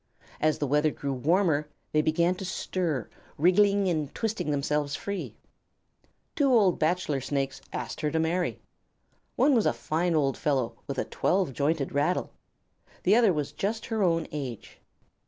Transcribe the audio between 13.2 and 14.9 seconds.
was just her own age.